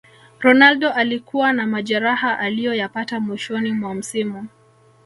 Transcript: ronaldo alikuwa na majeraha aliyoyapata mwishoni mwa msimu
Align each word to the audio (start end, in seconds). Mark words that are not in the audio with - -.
ronaldo 0.39 0.89
alikuwa 0.91 1.53
na 1.53 1.67
majeraha 1.67 2.39
aliyoyapata 2.39 3.19
mwishoni 3.19 3.71
mwa 3.71 3.95
msimu 3.95 4.47